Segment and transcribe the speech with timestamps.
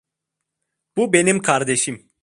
[0.97, 2.11] Bu benim kardeşim.